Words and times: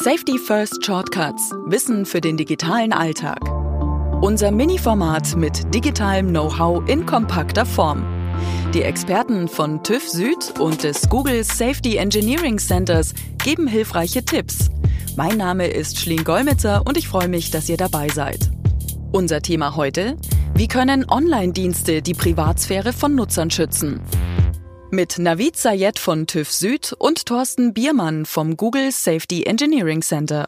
Safety 0.00 0.38
First 0.38 0.86
Shortcuts. 0.86 1.50
Wissen 1.66 2.06
für 2.06 2.20
den 2.20 2.36
digitalen 2.36 2.92
Alltag. 2.92 3.40
Unser 4.22 4.52
Mini-Format 4.52 5.34
mit 5.34 5.74
digitalem 5.74 6.28
Know-how 6.28 6.88
in 6.88 7.04
kompakter 7.04 7.66
Form. 7.66 8.04
Die 8.72 8.82
Experten 8.82 9.48
von 9.48 9.82
TÜV 9.82 10.08
Süd 10.08 10.54
und 10.60 10.84
des 10.84 11.08
Google 11.08 11.42
Safety 11.42 11.96
Engineering 11.96 12.58
Centers 12.58 13.12
geben 13.42 13.66
hilfreiche 13.66 14.24
Tipps. 14.24 14.70
Mein 15.16 15.36
Name 15.36 15.66
ist 15.66 15.98
Schleen 15.98 16.22
Golmitzer 16.22 16.86
und 16.86 16.96
ich 16.96 17.08
freue 17.08 17.28
mich, 17.28 17.50
dass 17.50 17.68
ihr 17.68 17.76
dabei 17.76 18.08
seid. 18.08 18.50
Unser 19.10 19.42
Thema 19.42 19.74
heute: 19.74 20.16
Wie 20.54 20.68
können 20.68 21.10
Online-Dienste 21.10 22.02
die 22.02 22.14
Privatsphäre 22.14 22.92
von 22.92 23.16
Nutzern 23.16 23.50
schützen? 23.50 24.00
Mit 24.90 25.18
Navid 25.18 25.54
Sayed 25.54 25.98
von 25.98 26.26
TÜV 26.26 26.50
Süd 26.50 26.94
und 26.98 27.26
Thorsten 27.26 27.74
Biermann 27.74 28.24
vom 28.24 28.56
Google 28.56 28.90
Safety 28.90 29.44
Engineering 29.44 30.00
Center. 30.00 30.46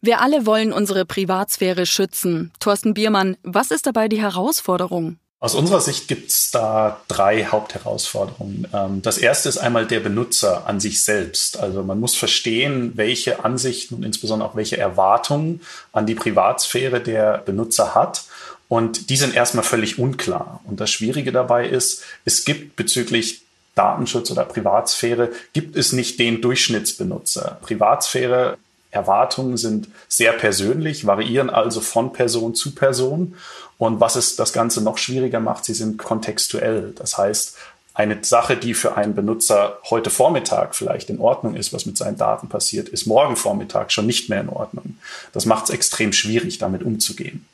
Wir 0.00 0.20
alle 0.20 0.46
wollen 0.46 0.72
unsere 0.72 1.04
Privatsphäre 1.04 1.84
schützen. 1.84 2.52
Thorsten 2.60 2.94
Biermann, 2.94 3.36
was 3.42 3.72
ist 3.72 3.86
dabei 3.86 4.06
die 4.06 4.20
Herausforderung? 4.20 5.18
Aus 5.40 5.56
unserer 5.56 5.80
Sicht 5.80 6.06
gibt 6.06 6.30
es 6.30 6.52
da 6.52 7.00
drei 7.08 7.46
Hauptherausforderungen. 7.46 8.68
Ähm, 8.72 9.02
das 9.02 9.18
erste 9.18 9.48
ist 9.48 9.58
einmal 9.58 9.86
der 9.86 10.00
Benutzer 10.00 10.68
an 10.68 10.78
sich 10.78 11.02
selbst. 11.02 11.58
Also 11.58 11.82
man 11.82 11.98
muss 11.98 12.14
verstehen, 12.14 12.92
welche 12.94 13.44
Ansichten 13.44 13.96
und 13.96 14.04
insbesondere 14.04 14.50
auch 14.50 14.56
welche 14.56 14.78
Erwartungen 14.78 15.62
an 15.92 16.06
die 16.06 16.14
Privatsphäre 16.14 17.00
der 17.00 17.38
Benutzer 17.38 17.96
hat. 17.96 18.24
Und 18.68 19.10
die 19.10 19.16
sind 19.16 19.34
erstmal 19.34 19.64
völlig 19.64 19.98
unklar. 19.98 20.60
Und 20.64 20.78
das 20.78 20.90
Schwierige 20.90 21.32
dabei 21.32 21.68
ist, 21.68 22.04
es 22.24 22.44
gibt 22.44 22.76
bezüglich 22.76 23.42
Datenschutz 23.78 24.30
oder 24.30 24.44
Privatsphäre 24.44 25.30
gibt 25.52 25.76
es 25.76 25.92
nicht 25.92 26.18
den 26.18 26.42
Durchschnittsbenutzer. 26.42 27.58
Privatsphäre 27.62 28.58
Erwartungen 28.90 29.56
sind 29.56 29.88
sehr 30.08 30.32
persönlich, 30.32 31.06
variieren 31.06 31.50
also 31.50 31.80
von 31.80 32.12
Person 32.12 32.54
zu 32.54 32.74
Person. 32.74 33.36
Und 33.76 34.00
was 34.00 34.16
es 34.16 34.34
das 34.34 34.52
Ganze 34.52 34.82
noch 34.82 34.98
schwieriger 34.98 35.40
macht, 35.40 35.64
sie 35.64 35.74
sind 35.74 35.98
kontextuell. 35.98 36.92
Das 36.96 37.16
heißt, 37.16 37.56
eine 37.94 38.18
Sache, 38.22 38.56
die 38.56 38.74
für 38.74 38.96
einen 38.96 39.14
Benutzer 39.14 39.78
heute 39.90 40.10
Vormittag 40.10 40.74
vielleicht 40.74 41.10
in 41.10 41.18
Ordnung 41.18 41.54
ist, 41.54 41.72
was 41.72 41.84
mit 41.84 41.96
seinen 41.96 42.16
Daten 42.16 42.48
passiert, 42.48 42.88
ist 42.88 43.06
morgen 43.06 43.36
Vormittag 43.36 43.92
schon 43.92 44.06
nicht 44.06 44.28
mehr 44.28 44.40
in 44.40 44.48
Ordnung. 44.48 44.98
Das 45.32 45.46
macht 45.46 45.64
es 45.64 45.70
extrem 45.70 46.12
schwierig, 46.12 46.58
damit 46.58 46.82
umzugehen. 46.82 47.44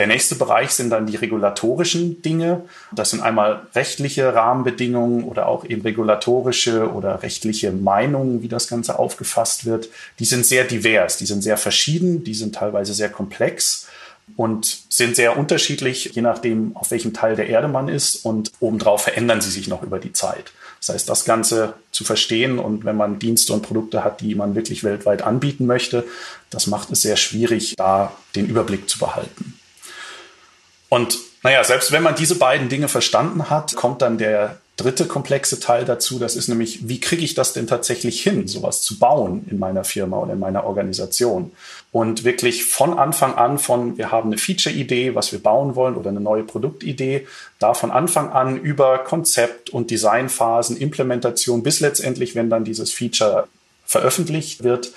Der 0.00 0.06
nächste 0.06 0.34
Bereich 0.34 0.70
sind 0.70 0.88
dann 0.88 1.04
die 1.04 1.16
regulatorischen 1.16 2.22
Dinge. 2.22 2.62
Das 2.90 3.10
sind 3.10 3.20
einmal 3.20 3.66
rechtliche 3.74 4.34
Rahmenbedingungen 4.34 5.24
oder 5.24 5.46
auch 5.46 5.66
eben 5.66 5.82
regulatorische 5.82 6.90
oder 6.90 7.22
rechtliche 7.22 7.70
Meinungen, 7.70 8.40
wie 8.40 8.48
das 8.48 8.66
Ganze 8.66 8.98
aufgefasst 8.98 9.66
wird. 9.66 9.90
Die 10.18 10.24
sind 10.24 10.46
sehr 10.46 10.64
divers, 10.64 11.18
die 11.18 11.26
sind 11.26 11.42
sehr 11.42 11.58
verschieden, 11.58 12.24
die 12.24 12.32
sind 12.32 12.54
teilweise 12.54 12.94
sehr 12.94 13.10
komplex 13.10 13.88
und 14.36 14.84
sind 14.88 15.16
sehr 15.16 15.36
unterschiedlich, 15.36 16.12
je 16.14 16.22
nachdem, 16.22 16.74
auf 16.78 16.90
welchem 16.92 17.12
Teil 17.12 17.36
der 17.36 17.48
Erde 17.48 17.68
man 17.68 17.90
ist. 17.90 18.24
Und 18.24 18.52
obendrauf 18.58 19.02
verändern 19.02 19.42
sie 19.42 19.50
sich 19.50 19.68
noch 19.68 19.82
über 19.82 19.98
die 19.98 20.14
Zeit. 20.14 20.50
Das 20.80 20.94
heißt, 20.94 21.10
das 21.10 21.26
Ganze 21.26 21.74
zu 21.92 22.04
verstehen 22.04 22.58
und 22.58 22.86
wenn 22.86 22.96
man 22.96 23.18
Dienste 23.18 23.52
und 23.52 23.60
Produkte 23.60 24.02
hat, 24.02 24.22
die 24.22 24.34
man 24.34 24.54
wirklich 24.54 24.82
weltweit 24.82 25.20
anbieten 25.20 25.66
möchte, 25.66 26.04
das 26.48 26.68
macht 26.68 26.90
es 26.90 27.02
sehr 27.02 27.18
schwierig, 27.18 27.74
da 27.76 28.16
den 28.34 28.46
Überblick 28.46 28.88
zu 28.88 28.98
behalten. 28.98 29.59
Und 30.90 31.18
naja, 31.42 31.64
selbst 31.64 31.92
wenn 31.92 32.02
man 32.02 32.16
diese 32.16 32.34
beiden 32.34 32.68
Dinge 32.68 32.88
verstanden 32.88 33.48
hat, 33.48 33.74
kommt 33.74 34.02
dann 34.02 34.18
der 34.18 34.58
dritte 34.76 35.06
komplexe 35.06 35.60
Teil 35.60 35.84
dazu. 35.84 36.18
Das 36.18 36.36
ist 36.36 36.48
nämlich, 36.48 36.88
wie 36.88 37.00
kriege 37.00 37.22
ich 37.22 37.34
das 37.34 37.52
denn 37.52 37.66
tatsächlich 37.66 38.22
hin, 38.22 38.48
sowas 38.48 38.82
zu 38.82 38.98
bauen 38.98 39.46
in 39.50 39.58
meiner 39.58 39.84
Firma 39.84 40.18
oder 40.18 40.32
in 40.32 40.38
meiner 40.38 40.64
Organisation? 40.64 41.52
Und 41.92 42.24
wirklich 42.24 42.64
von 42.64 42.98
Anfang 42.98 43.34
an 43.34 43.58
von, 43.58 43.98
wir 43.98 44.10
haben 44.10 44.30
eine 44.30 44.38
Feature-Idee, 44.38 45.14
was 45.14 45.32
wir 45.32 45.42
bauen 45.42 45.76
wollen 45.76 45.96
oder 45.96 46.10
eine 46.10 46.20
neue 46.20 46.42
Produktidee, 46.42 47.26
da 47.58 47.72
von 47.72 47.90
Anfang 47.90 48.32
an 48.32 48.58
über 48.58 48.98
Konzept 48.98 49.70
und 49.70 49.90
Designphasen, 49.90 50.76
Implementation 50.76 51.62
bis 51.62 51.80
letztendlich, 51.80 52.34
wenn 52.34 52.50
dann 52.50 52.64
dieses 52.64 52.92
Feature 52.92 53.48
veröffentlicht 53.86 54.64
wird, 54.64 54.92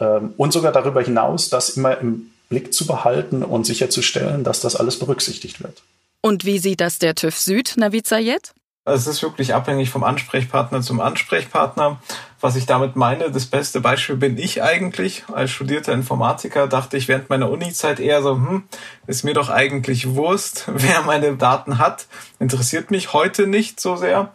ähm, 0.00 0.34
und 0.36 0.52
sogar 0.52 0.72
darüber 0.72 1.02
hinaus, 1.02 1.48
das 1.48 1.70
immer 1.70 1.98
im 1.98 2.30
Blick 2.48 2.72
zu 2.72 2.86
behalten 2.86 3.42
und 3.42 3.66
sicherzustellen, 3.66 4.44
dass 4.44 4.60
das 4.60 4.76
alles 4.76 4.98
berücksichtigt 4.98 5.62
wird. 5.62 5.82
Und 6.20 6.44
wie 6.44 6.58
sieht 6.58 6.80
das 6.80 6.98
der 6.98 7.14
TÜV 7.14 7.38
Süd, 7.38 7.74
Navid 7.76 8.06
Sayed? 8.06 8.52
Also 8.86 9.10
es 9.10 9.16
ist 9.16 9.22
wirklich 9.24 9.52
abhängig 9.52 9.90
vom 9.90 10.04
Ansprechpartner 10.04 10.80
zum 10.80 11.00
Ansprechpartner. 11.00 12.00
Was 12.40 12.54
ich 12.54 12.66
damit 12.66 12.94
meine, 12.94 13.32
das 13.32 13.46
beste 13.46 13.80
Beispiel 13.80 14.14
bin 14.14 14.38
ich 14.38 14.62
eigentlich. 14.62 15.24
Als 15.32 15.50
studierter 15.50 15.92
Informatiker 15.92 16.68
dachte 16.68 16.96
ich 16.96 17.08
während 17.08 17.28
meiner 17.28 17.50
Uni-Zeit 17.50 17.98
eher 17.98 18.22
so, 18.22 18.36
hm, 18.36 18.62
ist 19.08 19.24
mir 19.24 19.34
doch 19.34 19.50
eigentlich 19.50 20.14
Wurst, 20.14 20.66
wer 20.72 21.02
meine 21.02 21.36
Daten 21.36 21.78
hat. 21.78 22.06
Interessiert 22.38 22.92
mich 22.92 23.12
heute 23.12 23.48
nicht 23.48 23.80
so 23.80 23.96
sehr. 23.96 24.32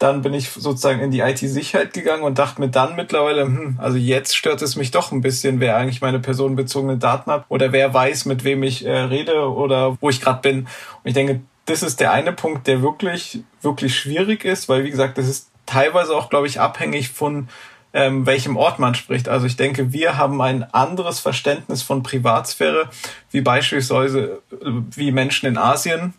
Dann 0.00 0.22
bin 0.22 0.34
ich 0.34 0.48
sozusagen 0.48 1.00
in 1.00 1.10
die 1.10 1.20
IT-Sicherheit 1.20 1.92
gegangen 1.92 2.22
und 2.22 2.38
dachte 2.38 2.60
mir 2.60 2.70
dann 2.70 2.96
mittlerweile, 2.96 3.42
hm, 3.42 3.78
also 3.78 3.98
jetzt 3.98 4.34
stört 4.34 4.62
es 4.62 4.74
mich 4.74 4.90
doch 4.90 5.12
ein 5.12 5.20
bisschen, 5.20 5.60
wer 5.60 5.76
eigentlich 5.76 6.00
meine 6.00 6.18
personenbezogenen 6.18 6.98
Daten 6.98 7.30
hat 7.30 7.44
oder 7.48 7.70
wer 7.70 7.94
weiß, 7.94 8.24
mit 8.24 8.42
wem 8.42 8.62
ich 8.62 8.84
äh, 8.84 8.90
rede 8.90 9.48
oder 9.48 9.98
wo 10.00 10.10
ich 10.10 10.20
gerade 10.20 10.40
bin. 10.40 10.60
Und 10.60 10.68
ich 11.04 11.14
denke, 11.14 11.42
das 11.66 11.82
ist 11.82 12.00
der 12.00 12.12
eine 12.12 12.32
Punkt, 12.32 12.66
der 12.66 12.82
wirklich, 12.82 13.44
wirklich 13.60 13.96
schwierig 13.96 14.44
ist, 14.44 14.68
weil 14.68 14.84
wie 14.84 14.90
gesagt, 14.90 15.18
das 15.18 15.28
ist 15.28 15.50
teilweise 15.66 16.16
auch, 16.16 16.30
glaube 16.30 16.46
ich, 16.46 16.60
abhängig 16.60 17.10
von 17.10 17.48
ähm, 17.92 18.26
welchem 18.26 18.56
Ort 18.56 18.78
man 18.78 18.94
spricht. 18.94 19.28
Also 19.28 19.46
ich 19.46 19.56
denke, 19.56 19.92
wir 19.92 20.16
haben 20.16 20.40
ein 20.40 20.62
anderes 20.72 21.20
Verständnis 21.20 21.82
von 21.82 22.02
Privatsphäre, 22.02 22.88
wie 23.30 23.40
beispielsweise 23.40 24.40
äh, 24.52 24.70
wie 24.94 25.12
Menschen 25.12 25.46
in 25.46 25.58
Asien, 25.58 26.14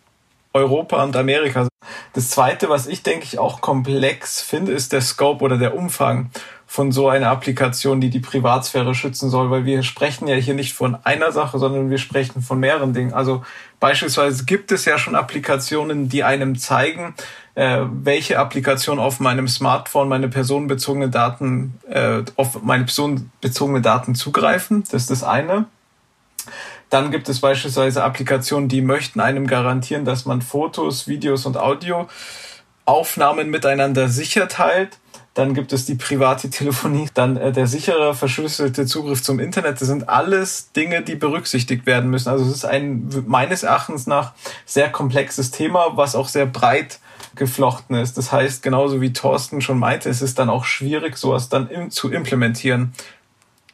Europa 0.52 1.02
und 1.02 1.16
Amerika. 1.16 1.68
Das 2.12 2.30
zweite, 2.30 2.68
was 2.68 2.86
ich 2.86 3.02
denke 3.02 3.24
ich 3.24 3.38
auch 3.38 3.60
komplex 3.60 4.40
finde, 4.40 4.72
ist 4.72 4.92
der 4.92 5.00
Scope 5.00 5.44
oder 5.44 5.58
der 5.58 5.74
Umfang 5.74 6.30
von 6.66 6.90
so 6.90 7.08
einer 7.10 7.28
Applikation, 7.28 8.00
die 8.00 8.08
die 8.08 8.20
Privatsphäre 8.20 8.94
schützen 8.94 9.28
soll, 9.28 9.50
weil 9.50 9.66
wir 9.66 9.82
sprechen 9.82 10.26
ja 10.26 10.36
hier 10.36 10.54
nicht 10.54 10.72
von 10.72 10.96
einer 11.04 11.30
Sache, 11.30 11.58
sondern 11.58 11.90
wir 11.90 11.98
sprechen 11.98 12.40
von 12.40 12.60
mehreren 12.60 12.94
Dingen. 12.94 13.12
Also 13.12 13.44
beispielsweise 13.78 14.46
gibt 14.46 14.72
es 14.72 14.86
ja 14.86 14.96
schon 14.96 15.14
Applikationen, 15.14 16.08
die 16.08 16.24
einem 16.24 16.56
zeigen, 16.56 17.14
äh, 17.56 17.80
welche 18.02 18.38
Applikation 18.38 18.98
auf 18.98 19.20
meinem 19.20 19.48
Smartphone 19.48 20.08
meine 20.08 20.28
personenbezogene 20.28 21.10
Daten, 21.10 21.78
äh, 21.90 22.22
auf 22.36 22.62
meine 22.62 22.84
personenbezogene 22.84 23.82
Daten 23.82 24.14
zugreifen. 24.14 24.84
Das 24.90 25.02
ist 25.02 25.10
das 25.10 25.24
eine. 25.24 25.66
Dann 26.92 27.10
gibt 27.10 27.30
es 27.30 27.40
beispielsweise 27.40 28.04
Applikationen, 28.04 28.68
die 28.68 28.82
möchten 28.82 29.18
einem 29.18 29.46
garantieren, 29.46 30.04
dass 30.04 30.26
man 30.26 30.42
Fotos, 30.42 31.08
Videos 31.08 31.46
und 31.46 31.56
Audioaufnahmen 31.56 33.48
miteinander 33.48 34.10
sicher 34.10 34.46
teilt. 34.46 34.98
Dann 35.32 35.54
gibt 35.54 35.72
es 35.72 35.86
die 35.86 35.94
private 35.94 36.50
Telefonie, 36.50 37.08
dann 37.14 37.38
äh, 37.38 37.50
der 37.50 37.66
sichere, 37.66 38.14
verschlüsselte 38.14 38.84
Zugriff 38.84 39.22
zum 39.22 39.40
Internet. 39.40 39.80
Das 39.80 39.88
sind 39.88 40.10
alles 40.10 40.72
Dinge, 40.72 41.00
die 41.00 41.14
berücksichtigt 41.14 41.86
werden 41.86 42.10
müssen. 42.10 42.28
Also 42.28 42.44
es 42.44 42.56
ist 42.56 42.66
ein 42.66 43.08
meines 43.26 43.62
Erachtens 43.62 44.06
nach 44.06 44.34
sehr 44.66 44.92
komplexes 44.92 45.50
Thema, 45.50 45.96
was 45.96 46.14
auch 46.14 46.28
sehr 46.28 46.44
breit 46.44 46.98
geflochten 47.36 47.96
ist. 47.96 48.18
Das 48.18 48.32
heißt, 48.32 48.62
genauso 48.62 49.00
wie 49.00 49.14
Thorsten 49.14 49.62
schon 49.62 49.78
meinte, 49.78 50.10
es 50.10 50.20
ist 50.20 50.38
dann 50.38 50.50
auch 50.50 50.66
schwierig, 50.66 51.16
sowas 51.16 51.48
dann 51.48 51.70
im, 51.70 51.90
zu 51.90 52.12
implementieren. 52.12 52.92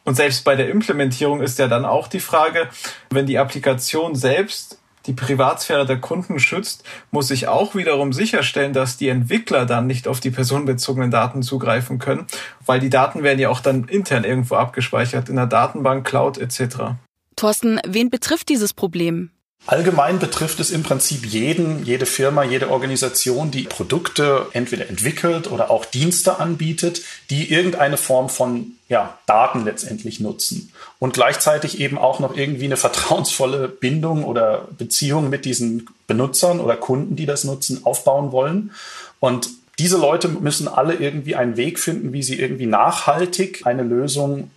Und 0.09 0.15
selbst 0.15 0.43
bei 0.43 0.55
der 0.55 0.71
Implementierung 0.71 1.39
ist 1.39 1.59
ja 1.59 1.67
dann 1.67 1.85
auch 1.85 2.07
die 2.07 2.19
Frage, 2.19 2.67
wenn 3.11 3.27
die 3.27 3.37
Applikation 3.37 4.15
selbst 4.15 4.79
die 5.05 5.13
Privatsphäre 5.13 5.85
der 5.85 6.01
Kunden 6.01 6.39
schützt, 6.39 6.83
muss 7.11 7.29
ich 7.29 7.47
auch 7.47 7.75
wiederum 7.75 8.11
sicherstellen, 8.11 8.73
dass 8.73 8.97
die 8.97 9.07
Entwickler 9.07 9.67
dann 9.67 9.85
nicht 9.85 10.07
auf 10.07 10.19
die 10.19 10.31
personenbezogenen 10.31 11.11
Daten 11.11 11.43
zugreifen 11.43 11.99
können, 11.99 12.25
weil 12.65 12.79
die 12.79 12.89
Daten 12.89 13.21
werden 13.21 13.37
ja 13.37 13.49
auch 13.49 13.59
dann 13.59 13.83
intern 13.83 14.23
irgendwo 14.23 14.55
abgespeichert, 14.55 15.29
in 15.29 15.35
der 15.35 15.45
Datenbank, 15.45 16.07
Cloud 16.07 16.39
etc. 16.39 16.95
Thorsten, 17.35 17.79
wen 17.87 18.09
betrifft 18.09 18.49
dieses 18.49 18.73
Problem? 18.73 19.29
Allgemein 19.65 20.17
betrifft 20.17 20.59
es 20.59 20.71
im 20.71 20.81
Prinzip 20.81 21.25
jeden, 21.25 21.85
jede 21.85 22.07
Firma, 22.07 22.43
jede 22.43 22.71
Organisation, 22.71 23.51
die 23.51 23.63
Produkte 23.63 24.47
entweder 24.53 24.89
entwickelt 24.89 25.51
oder 25.51 25.69
auch 25.69 25.85
Dienste 25.85 26.39
anbietet, 26.39 27.03
die 27.29 27.51
irgendeine 27.51 27.97
Form 27.97 28.29
von 28.29 28.71
ja, 28.87 29.19
Daten 29.27 29.65
letztendlich 29.65 30.19
nutzen 30.19 30.73
und 30.97 31.13
gleichzeitig 31.13 31.79
eben 31.79 31.99
auch 31.99 32.19
noch 32.19 32.35
irgendwie 32.35 32.65
eine 32.65 32.77
vertrauensvolle 32.77 33.67
Bindung 33.67 34.23
oder 34.23 34.67
Beziehung 34.77 35.29
mit 35.29 35.45
diesen 35.45 35.87
Benutzern 36.07 36.59
oder 36.59 36.75
Kunden, 36.75 37.15
die 37.15 37.27
das 37.27 37.43
nutzen, 37.43 37.85
aufbauen 37.85 38.31
wollen. 38.31 38.71
Und 39.19 39.49
diese 39.77 39.97
Leute 39.97 40.29
müssen 40.29 40.67
alle 40.67 40.95
irgendwie 40.95 41.35
einen 41.35 41.57
Weg 41.57 41.79
finden, 41.79 42.11
wie 42.11 42.23
sie 42.23 42.39
irgendwie 42.39 42.65
nachhaltig 42.65 43.67
eine 43.67 43.83
Lösung 43.83 44.49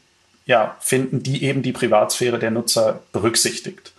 ja, 0.47 0.77
finden, 0.81 1.23
die 1.23 1.45
eben 1.45 1.63
die 1.63 1.73
Privatsphäre 1.73 2.39
der 2.39 2.51
Nutzer 2.51 3.01
berücksichtigt. 3.13 3.93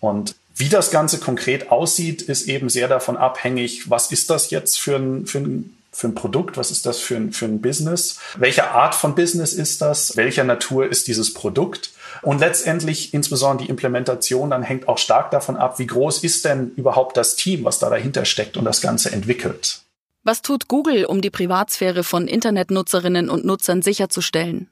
Und 0.00 0.34
wie 0.60 0.68
das 0.68 0.90
Ganze 0.90 1.18
konkret 1.18 1.70
aussieht, 1.70 2.22
ist 2.22 2.46
eben 2.46 2.68
sehr 2.68 2.86
davon 2.86 3.16
abhängig, 3.16 3.90
was 3.90 4.12
ist 4.12 4.30
das 4.30 4.50
jetzt 4.50 4.78
für 4.78 4.96
ein, 4.96 5.26
für 5.26 5.38
ein 5.38 5.76
für 5.92 6.08
ein 6.08 6.14
Produkt? 6.14 6.56
Was 6.56 6.70
ist 6.70 6.86
das 6.86 6.98
für 7.00 7.16
ein, 7.16 7.32
für 7.32 7.46
ein 7.46 7.60
Business? 7.60 8.18
Welche 8.36 8.70
Art 8.70 8.94
von 8.94 9.14
Business 9.14 9.52
ist 9.52 9.82
das? 9.82 10.16
Welcher 10.16 10.44
Natur 10.44 10.88
ist 10.88 11.08
dieses 11.08 11.34
Produkt? 11.34 11.90
Und 12.22 12.38
letztendlich 12.38 13.12
insbesondere 13.12 13.64
die 13.64 13.70
Implementation 13.70 14.50
dann 14.50 14.62
hängt 14.62 14.88
auch 14.88 14.98
stark 14.98 15.30
davon 15.30 15.56
ab, 15.56 15.78
wie 15.78 15.86
groß 15.86 16.22
ist 16.22 16.44
denn 16.44 16.72
überhaupt 16.76 17.16
das 17.16 17.36
Team, 17.36 17.64
was 17.64 17.78
da 17.78 17.90
dahinter 17.90 18.24
steckt 18.24 18.56
und 18.56 18.64
das 18.64 18.80
Ganze 18.80 19.10
entwickelt. 19.10 19.80
Was 20.22 20.42
tut 20.42 20.68
Google, 20.68 21.06
um 21.06 21.22
die 21.22 21.30
Privatsphäre 21.30 22.04
von 22.04 22.28
Internetnutzerinnen 22.28 23.30
und 23.30 23.44
Nutzern 23.44 23.82
sicherzustellen? 23.82 24.68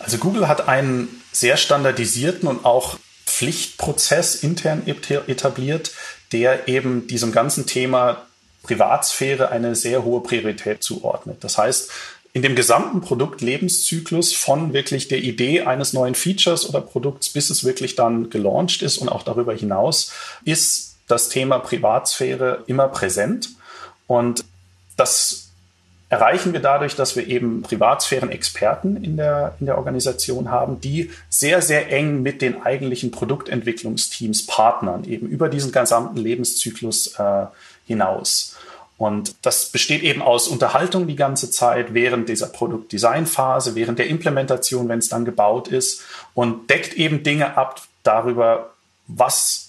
Also 0.00 0.18
Google 0.18 0.48
hat 0.48 0.68
einen 0.68 1.08
sehr 1.32 1.56
standardisierten 1.56 2.48
und 2.48 2.64
auch 2.64 2.98
Pflichtprozess 3.28 4.36
intern 4.36 4.82
etabliert, 4.86 5.92
der 6.32 6.68
eben 6.68 7.06
diesem 7.06 7.32
ganzen 7.32 7.66
Thema 7.66 8.26
Privatsphäre 8.62 9.50
eine 9.50 9.74
sehr 9.74 10.04
hohe 10.04 10.22
Priorität 10.22 10.82
zuordnet. 10.82 11.42
Das 11.44 11.56
heißt, 11.58 11.90
in 12.32 12.42
dem 12.42 12.54
gesamten 12.54 13.00
Produktlebenszyklus 13.00 14.34
von 14.34 14.72
wirklich 14.72 15.08
der 15.08 15.18
Idee 15.18 15.62
eines 15.62 15.92
neuen 15.92 16.14
Features 16.14 16.68
oder 16.68 16.80
Produkts, 16.80 17.30
bis 17.30 17.50
es 17.50 17.64
wirklich 17.64 17.96
dann 17.96 18.30
gelauncht 18.30 18.82
ist 18.82 18.98
und 18.98 19.08
auch 19.08 19.22
darüber 19.22 19.54
hinaus, 19.54 20.12
ist 20.44 20.96
das 21.06 21.30
Thema 21.30 21.58
Privatsphäre 21.58 22.64
immer 22.66 22.88
präsent. 22.88 23.50
Und 24.06 24.44
das 24.96 25.47
erreichen 26.08 26.52
wir 26.52 26.60
dadurch, 26.60 26.96
dass 26.96 27.16
wir 27.16 27.26
eben 27.26 27.62
Privatsphären-Experten 27.62 29.02
in 29.02 29.16
der, 29.16 29.54
in 29.60 29.66
der 29.66 29.76
Organisation 29.76 30.50
haben, 30.50 30.80
die 30.80 31.10
sehr, 31.28 31.60
sehr 31.60 31.92
eng 31.92 32.22
mit 32.22 32.40
den 32.40 32.62
eigentlichen 32.62 33.10
Produktentwicklungsteams 33.10 34.46
partnern, 34.46 35.04
eben 35.04 35.26
über 35.26 35.48
diesen 35.48 35.72
gesamten 35.72 36.16
Lebenszyklus 36.16 37.18
äh, 37.18 37.46
hinaus. 37.86 38.56
Und 38.96 39.36
das 39.42 39.66
besteht 39.66 40.02
eben 40.02 40.22
aus 40.22 40.48
Unterhaltung 40.48 41.06
die 41.06 41.14
ganze 41.14 41.50
Zeit 41.50 41.94
während 41.94 42.28
dieser 42.28 42.48
Produktdesignphase, 42.48 43.76
während 43.76 44.00
der 44.00 44.08
Implementation, 44.08 44.88
wenn 44.88 44.98
es 44.98 45.08
dann 45.08 45.24
gebaut 45.24 45.68
ist 45.68 46.02
und 46.34 46.68
deckt 46.68 46.94
eben 46.94 47.22
Dinge 47.22 47.56
ab 47.56 47.80
darüber, 48.02 48.70
was 49.06 49.67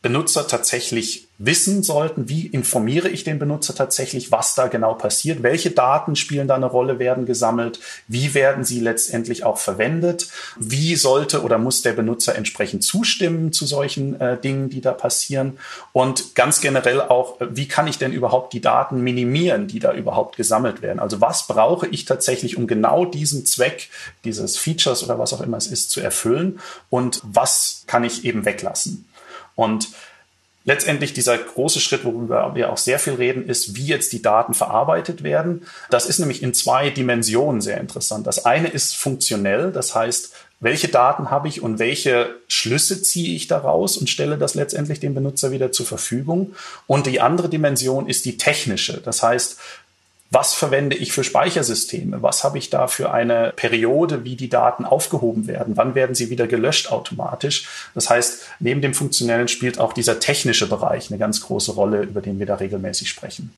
Benutzer 0.00 0.46
tatsächlich 0.46 1.26
wissen 1.38 1.82
sollten, 1.82 2.28
wie 2.28 2.46
informiere 2.46 3.08
ich 3.08 3.24
den 3.24 3.40
Benutzer 3.40 3.74
tatsächlich, 3.74 4.30
was 4.30 4.54
da 4.54 4.68
genau 4.68 4.94
passiert, 4.94 5.42
welche 5.42 5.72
Daten 5.72 6.14
spielen 6.14 6.46
da 6.46 6.54
eine 6.54 6.66
Rolle, 6.66 7.00
werden 7.00 7.26
gesammelt, 7.26 7.80
wie 8.06 8.32
werden 8.32 8.64
sie 8.64 8.78
letztendlich 8.78 9.42
auch 9.42 9.58
verwendet, 9.58 10.28
wie 10.56 10.94
sollte 10.94 11.42
oder 11.42 11.58
muss 11.58 11.82
der 11.82 11.94
Benutzer 11.94 12.36
entsprechend 12.36 12.84
zustimmen 12.84 13.52
zu 13.52 13.66
solchen 13.66 14.20
äh, 14.20 14.40
Dingen, 14.40 14.70
die 14.70 14.80
da 14.80 14.92
passieren 14.92 15.58
und 15.92 16.36
ganz 16.36 16.60
generell 16.60 17.00
auch, 17.00 17.36
wie 17.40 17.66
kann 17.66 17.88
ich 17.88 17.98
denn 17.98 18.12
überhaupt 18.12 18.52
die 18.52 18.60
Daten 18.60 19.00
minimieren, 19.00 19.66
die 19.66 19.80
da 19.80 19.92
überhaupt 19.92 20.36
gesammelt 20.36 20.80
werden. 20.80 21.00
Also 21.00 21.20
was 21.20 21.48
brauche 21.48 21.88
ich 21.88 22.04
tatsächlich, 22.04 22.56
um 22.56 22.68
genau 22.68 23.04
diesen 23.04 23.46
Zweck 23.46 23.90
dieses 24.24 24.58
Features 24.58 25.02
oder 25.02 25.18
was 25.18 25.32
auch 25.32 25.40
immer 25.40 25.56
es 25.56 25.66
ist, 25.66 25.90
zu 25.90 26.00
erfüllen 26.00 26.60
und 26.88 27.20
was 27.24 27.82
kann 27.88 28.04
ich 28.04 28.24
eben 28.24 28.44
weglassen. 28.44 29.08
Und 29.58 29.88
letztendlich 30.64 31.14
dieser 31.14 31.36
große 31.36 31.80
Schritt, 31.80 32.04
worüber 32.04 32.54
wir 32.54 32.72
auch 32.72 32.76
sehr 32.76 33.00
viel 33.00 33.14
reden, 33.14 33.44
ist, 33.48 33.74
wie 33.74 33.86
jetzt 33.86 34.12
die 34.12 34.22
Daten 34.22 34.54
verarbeitet 34.54 35.24
werden. 35.24 35.66
Das 35.90 36.06
ist 36.06 36.20
nämlich 36.20 36.44
in 36.44 36.54
zwei 36.54 36.90
Dimensionen 36.90 37.60
sehr 37.60 37.80
interessant. 37.80 38.28
Das 38.28 38.44
eine 38.44 38.68
ist 38.68 38.94
funktionell, 38.94 39.72
das 39.72 39.96
heißt, 39.96 40.32
welche 40.60 40.86
Daten 40.86 41.32
habe 41.32 41.48
ich 41.48 41.60
und 41.60 41.80
welche 41.80 42.36
Schlüsse 42.46 43.02
ziehe 43.02 43.34
ich 43.34 43.48
daraus 43.48 43.96
und 43.96 44.08
stelle 44.08 44.38
das 44.38 44.54
letztendlich 44.54 45.00
dem 45.00 45.14
Benutzer 45.14 45.50
wieder 45.50 45.72
zur 45.72 45.86
Verfügung. 45.86 46.54
Und 46.86 47.06
die 47.06 47.20
andere 47.20 47.48
Dimension 47.48 48.08
ist 48.08 48.24
die 48.26 48.36
technische. 48.36 49.00
Das 49.04 49.24
heißt, 49.24 49.58
was 50.30 50.54
verwende 50.54 50.96
ich 50.96 51.12
für 51.12 51.24
Speichersysteme? 51.24 52.22
Was 52.22 52.44
habe 52.44 52.58
ich 52.58 52.70
da 52.70 52.86
für 52.86 53.12
eine 53.12 53.52
Periode, 53.56 54.24
wie 54.24 54.36
die 54.36 54.48
Daten 54.48 54.84
aufgehoben 54.84 55.46
werden? 55.46 55.76
Wann 55.76 55.94
werden 55.94 56.14
sie 56.14 56.30
wieder 56.30 56.46
gelöscht 56.46 56.92
automatisch? 56.92 57.68
Das 57.94 58.10
heißt, 58.10 58.46
neben 58.60 58.82
dem 58.82 58.94
Funktionellen 58.94 59.48
spielt 59.48 59.78
auch 59.78 59.92
dieser 59.92 60.20
technische 60.20 60.68
Bereich 60.68 61.10
eine 61.10 61.18
ganz 61.18 61.40
große 61.40 61.72
Rolle, 61.72 62.02
über 62.02 62.20
den 62.20 62.38
wir 62.38 62.46
da 62.46 62.56
regelmäßig 62.56 63.08
sprechen 63.08 63.54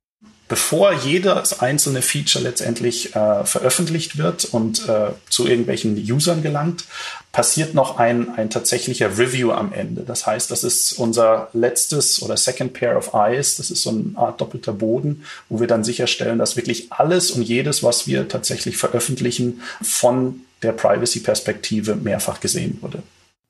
bevor 0.51 0.93
jedes 0.93 1.61
einzelne 1.61 2.03
Feature 2.03 2.43
letztendlich 2.43 3.15
äh, 3.15 3.45
veröffentlicht 3.45 4.19
wird 4.19 4.47
und 4.47 4.87
äh, 4.89 5.13
zu 5.31 5.47
irgendwelchen 5.47 5.97
Usern 5.97 6.43
gelangt, 6.43 6.87
passiert 7.31 7.73
noch 7.73 7.99
ein, 7.99 8.35
ein 8.35 8.51
tatsächlicher 8.51 9.17
Review 9.17 9.53
am 9.53 9.73
Ende. 9.73 10.03
Das 10.03 10.27
heißt, 10.27 10.51
das 10.51 10.65
ist 10.65 10.95
unser 10.95 11.51
letztes 11.53 12.21
oder 12.21 12.37
second 12.37 12.73
pair 12.73 12.99
of 12.99 13.15
eyes. 13.15 13.55
Das 13.57 13.71
ist 13.71 13.83
so 13.85 13.91
eine 13.91 14.13
Art 14.17 14.41
doppelter 14.41 14.73
Boden, 14.73 15.25
wo 15.49 15.61
wir 15.61 15.69
dann 15.69 15.85
sicherstellen, 15.85 16.41
dass 16.41 16.57
wirklich 16.57 16.93
alles 16.93 17.31
und 17.31 17.43
jedes, 17.43 17.85
was 17.85 18.09
wir 18.09 18.27
tatsächlich 18.27 18.77
veröffentlichen, 18.77 19.63
von 19.81 20.41
der 20.65 20.73
Privacy-Perspektive 20.73 21.95
mehrfach 21.95 22.41
gesehen 22.41 22.79
wurde. 22.81 23.05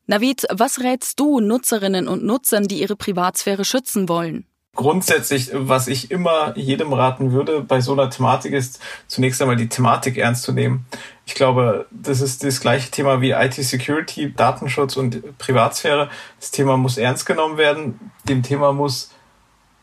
Navid, 0.06 0.46
was 0.50 0.80
rätst 0.80 1.18
du 1.18 1.40
Nutzerinnen 1.40 2.08
und 2.08 2.24
Nutzern, 2.24 2.68
die 2.68 2.82
ihre 2.82 2.96
Privatsphäre 2.96 3.64
schützen 3.64 4.06
wollen? 4.10 4.44
Grundsätzlich, 4.76 5.50
was 5.52 5.88
ich 5.88 6.10
immer 6.12 6.56
jedem 6.56 6.92
raten 6.92 7.32
würde 7.32 7.60
bei 7.60 7.80
so 7.80 7.92
einer 7.92 8.08
Thematik 8.08 8.52
ist, 8.52 8.80
zunächst 9.08 9.42
einmal 9.42 9.56
die 9.56 9.68
Thematik 9.68 10.16
ernst 10.16 10.44
zu 10.44 10.52
nehmen. 10.52 10.86
Ich 11.26 11.34
glaube, 11.34 11.86
das 11.90 12.20
ist 12.20 12.44
das 12.44 12.60
gleiche 12.60 12.90
Thema 12.90 13.20
wie 13.20 13.32
IT-Security, 13.32 14.32
Datenschutz 14.32 14.96
und 14.96 15.36
Privatsphäre. 15.38 16.08
Das 16.38 16.52
Thema 16.52 16.76
muss 16.76 16.98
ernst 16.98 17.26
genommen 17.26 17.58
werden. 17.58 18.12
Dem 18.28 18.44
Thema 18.44 18.72
muss 18.72 19.10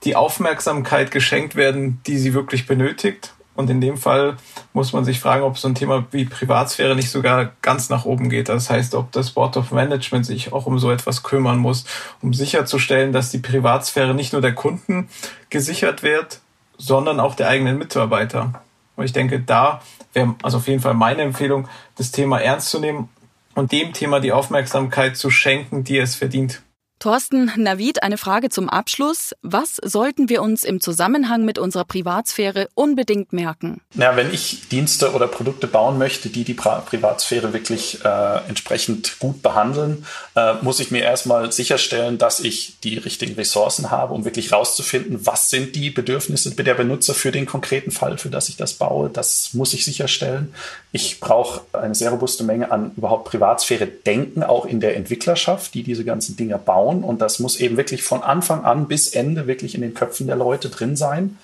die 0.04 0.16
Aufmerksamkeit 0.16 1.12
geschenkt 1.12 1.56
werden, 1.56 2.02
die 2.08 2.18
sie 2.18 2.34
wirklich 2.34 2.66
benötigt. 2.66 3.34
Und 3.58 3.72
in 3.72 3.82
dem 3.82 3.98
Fall 3.98 4.38
muss 4.72 4.94
man 4.94 5.04
sich 5.04 5.20
fragen, 5.20 5.44
ob 5.44 5.58
so 5.58 5.68
ein 5.68 5.74
Thema 5.74 6.06
wie 6.12 6.26
Privatsphäre 6.26 6.96
nicht 6.96 7.10
sogar 7.10 7.54
ganz 7.64 7.90
nach 7.90 8.06
oben 8.06 8.30
geht. 8.30 8.50
Das 8.50 8.70
heißt, 8.70 8.94
ob 8.94 9.12
das 9.12 9.32
Board 9.32 9.58
of 9.58 9.72
Management 9.72 10.28
sich 10.28 10.54
auch 10.54 10.68
um 10.68 10.78
so 10.78 10.92
etwas 10.92 11.24
kümmern 11.24 11.58
muss, 11.58 11.86
um 12.22 12.36
sicherzustellen, 12.36 13.12
dass 13.12 13.32
die 13.32 13.40
Privatsphäre 13.40 14.14
nicht 14.14 14.32
nur 14.32 14.44
der 14.44 14.54
Kunden 14.54 15.10
gesichert 15.50 16.04
wird, 16.04 16.40
sondern 16.78 17.20
auch 17.20 17.34
der 17.34 17.50
eigenen 17.50 17.80
Mitarbeiter. 17.80 18.62
Und 18.96 19.06
ich 19.06 19.14
denke, 19.14 19.40
da 19.40 19.82
wäre 20.14 20.36
also 20.44 20.58
auf 20.58 20.68
jeden 20.68 20.82
Fall 20.82 20.94
meine 20.94 21.24
Empfehlung, 21.24 21.68
das 21.96 22.12
Thema 22.12 22.40
ernst 22.40 22.70
zu 22.70 22.80
nehmen 22.80 23.10
und 23.56 23.72
dem 23.72 23.92
Thema 23.92 24.20
die 24.20 24.34
Aufmerksamkeit 24.34 25.18
zu 25.18 25.32
schenken, 25.32 25.84
die 25.84 25.98
es 25.98 26.14
verdient. 26.14 26.62
Thorsten, 27.00 27.52
Navid, 27.58 28.02
eine 28.02 28.18
Frage 28.18 28.50
zum 28.50 28.70
Abschluss. 28.70 29.36
Was 29.44 29.76
sollten 29.84 30.30
wir 30.30 30.42
uns 30.42 30.64
im 30.64 30.82
Zusammenhang 30.82 31.46
mit 31.46 31.60
unserer 31.60 31.86
Privatsphäre 31.86 32.70
unbedingt 32.74 33.34
merken? 33.34 33.82
Na, 33.94 34.16
wenn 34.16 34.34
ich 34.34 34.68
Dienste 34.70 35.14
oder 35.14 35.28
Produkte 35.28 35.68
bauen 35.68 36.00
möchte, 36.00 36.30
die 36.30 36.44
die 36.44 36.56
Privatsphäre 36.56 37.54
wirklich 37.54 38.04
äh, 38.04 38.48
entsprechend 38.48 39.20
gut 39.20 39.44
behandeln, 39.44 40.06
äh, 40.36 40.56
muss 40.62 40.80
ich 40.80 40.90
mir 40.90 41.04
erstmal 41.04 41.52
sicherstellen, 41.52 42.18
dass 42.18 42.40
ich 42.40 42.80
die 42.80 42.98
richtigen 42.98 43.36
Ressourcen 43.36 43.92
habe, 43.92 44.16
um 44.16 44.26
wirklich 44.26 44.52
rauszufinden, 44.52 45.28
was 45.28 45.52
sind 45.52 45.76
die 45.76 45.92
Bedürfnisse 45.92 46.56
der 46.56 46.74
Benutzer 46.74 47.14
für 47.14 47.32
den 47.32 47.46
konkreten 47.46 47.92
Fall, 47.92 48.18
für 48.18 48.30
das 48.30 48.50
ich 48.50 48.58
das 48.58 48.74
baue. 48.74 49.12
Das 49.12 49.54
muss 49.54 49.74
ich 49.74 49.86
sicherstellen. 49.86 50.54
Ich 50.92 51.20
brauche 51.20 51.62
eine 51.74 51.94
sehr 51.94 52.10
robuste 52.10 52.44
Menge 52.44 52.72
an 52.72 52.92
überhaupt 52.98 53.30
Privatsphäre-Denken, 53.30 54.42
auch 54.42 54.66
in 54.66 54.80
der 54.80 54.96
Entwicklerschaft, 54.96 55.76
die 55.76 55.84
diese 55.84 56.04
ganzen 56.04 56.36
Dinge 56.36 56.58
bauen 56.58 56.87
bauen 56.88 57.04
und 57.04 57.22
das 57.22 57.40
muss 57.40 57.60
eben 57.60 57.78
wirklich 57.78 58.04
von 58.04 58.24
Anfang 58.24 58.64
an 58.64 58.88
bis 58.88 59.10
Ende 59.10 59.48
wirklich 59.48 59.76
in 59.76 59.82
den 59.82 59.94
Köpfen 59.94 60.28
der 60.28 60.36
Leute 60.36 60.70
drin 60.70 60.96
sein. 60.96 61.38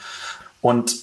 Und 0.61 0.95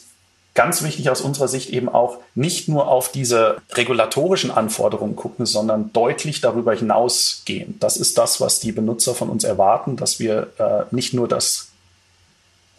ganz 0.54 0.82
wichtig 0.82 1.10
aus 1.10 1.20
unserer 1.20 1.48
Sicht 1.48 1.70
eben 1.70 1.88
auch 1.88 2.18
nicht 2.34 2.68
nur 2.68 2.88
auf 2.88 3.12
diese 3.12 3.58
regulatorischen 3.72 4.50
Anforderungen 4.50 5.16
gucken, 5.16 5.46
sondern 5.46 5.92
deutlich 5.92 6.40
darüber 6.40 6.74
hinausgehen. 6.74 7.76
Das 7.80 7.96
ist 7.96 8.18
das, 8.18 8.40
was 8.40 8.60
die 8.60 8.72
Benutzer 8.72 9.14
von 9.14 9.28
uns 9.28 9.44
erwarten, 9.44 9.96
dass 9.96 10.18
wir 10.18 10.48
äh, 10.58 10.94
nicht 10.94 11.14
nur 11.14 11.28
das 11.28 11.68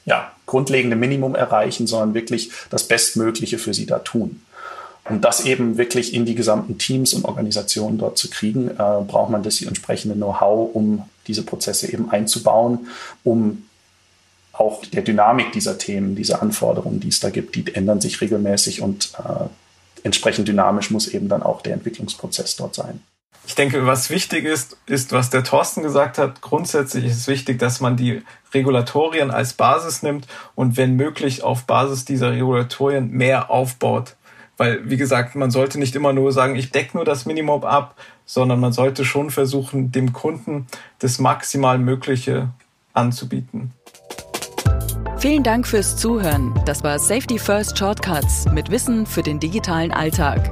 ja, 0.06 0.32
grundlegende 0.48 0.96
Minimum 0.96 1.36
erreichen, 1.36 1.88
sondern 1.88 2.14
wirklich 2.14 2.52
das 2.72 2.88
Bestmögliche 2.88 3.60
für 3.60 3.74
sie 3.74 3.86
da 3.86 4.00
tun. 4.00 4.42
Um 5.10 5.22
das 5.22 5.46
eben 5.46 5.78
wirklich 5.78 6.14
in 6.14 6.26
die 6.26 6.36
gesamten 6.36 6.78
Teams 6.78 7.14
und 7.14 7.26
Organisationen 7.26 7.98
dort 7.98 8.18
zu 8.18 8.30
kriegen, 8.30 8.70
äh, 8.70 9.02
braucht 9.08 9.32
man 9.32 9.44
das 9.44 9.62
entsprechende 9.62 10.16
Know-how, 10.16 10.76
um 10.76 11.04
diese 11.32 11.44
Prozesse 11.44 11.92
eben 11.92 12.12
einzubauen, 12.12 12.88
um 13.24 13.64
auch 14.52 14.86
der 14.86 15.02
Dynamik 15.02 15.54
dieser 15.54 15.78
Themen, 15.78 16.16
dieser 16.16 16.42
Anforderungen, 16.42 17.00
die 17.00 17.08
es 17.08 17.22
da 17.22 17.30
gibt, 17.30 17.56
die 17.56 17.74
ändern 17.74 18.02
sich 18.02 18.20
regelmäßig 18.20 18.82
und 18.82 19.14
äh, 19.18 19.48
entsprechend 20.04 20.48
dynamisch 20.48 20.92
muss 20.92 21.08
eben 21.08 21.30
dann 21.30 21.42
auch 21.42 21.62
der 21.62 21.74
Entwicklungsprozess 21.74 22.58
dort 22.58 22.76
sein. 22.76 23.02
Ich 23.48 23.56
denke, 23.56 23.88
was 23.88 24.10
wichtig 24.10 24.46
ist, 24.46 24.78
ist, 24.86 25.14
was 25.14 25.30
der 25.30 25.44
Thorsten 25.44 25.82
gesagt 25.82 26.18
hat. 26.18 26.42
Grundsätzlich 26.42 27.06
ist 27.06 27.18
es 27.18 27.28
wichtig, 27.28 27.58
dass 27.58 27.80
man 27.80 27.98
die 27.98 28.22
Regulatorien 28.54 29.32
als 29.32 29.54
Basis 29.54 30.04
nimmt 30.04 30.28
und 30.54 30.78
wenn 30.78 30.96
möglich 30.96 31.42
auf 31.42 31.64
Basis 31.64 32.06
dieser 32.06 32.32
Regulatorien 32.34 33.10
mehr 33.10 33.50
aufbaut. 33.50 34.16
Weil, 34.58 34.88
wie 34.90 34.98
gesagt, 34.98 35.36
man 35.36 35.50
sollte 35.50 35.80
nicht 35.80 35.96
immer 35.96 36.14
nur 36.14 36.32
sagen, 36.32 36.56
ich 36.56 36.72
decke 36.72 36.96
nur 36.96 37.06
das 37.06 37.26
Minimum 37.26 37.64
ab, 37.64 37.96
sondern 38.32 38.62
man 38.62 38.72
sollte 38.72 39.04
schon 39.04 39.30
versuchen, 39.30 39.92
dem 39.92 40.14
Kunden 40.14 40.66
das 41.00 41.20
maximal 41.20 41.78
Mögliche 41.78 42.50
anzubieten. 42.94 43.74
Vielen 45.18 45.44
Dank 45.44 45.68
fürs 45.68 45.98
Zuhören. 45.98 46.58
Das 46.66 46.82
war 46.82 46.98
Safety 46.98 47.38
First 47.38 47.78
Shortcuts 47.78 48.46
mit 48.54 48.72
Wissen 48.72 49.06
für 49.06 49.22
den 49.22 49.42
digitalen 49.42 49.92
Alltag. 49.92 50.50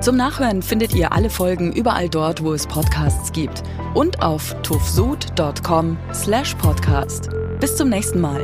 Zum 0.00 0.16
Nachhören 0.16 0.62
findet 0.62 0.94
ihr 0.94 1.12
alle 1.12 1.28
Folgen 1.28 1.72
überall 1.72 2.08
dort, 2.08 2.42
wo 2.42 2.54
es 2.54 2.66
Podcasts 2.66 3.30
gibt 3.32 3.62
und 3.92 4.22
auf 4.22 4.56
tuffsud.com 4.62 5.98
slash 6.14 6.54
podcast. 6.54 7.28
Bis 7.60 7.76
zum 7.76 7.90
nächsten 7.90 8.20
Mal. 8.22 8.42